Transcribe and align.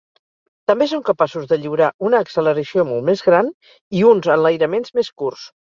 També 0.69 0.87
són 0.93 1.03
capaços 1.09 1.45
de 1.51 1.59
lliurar 1.65 1.91
una 2.09 2.23
acceleració 2.25 2.87
molt 2.95 3.07
més 3.13 3.23
gran 3.29 3.53
i 4.01 4.05
uns 4.15 4.33
enlairaments 4.41 4.99
més 5.01 5.15
curts. 5.25 5.49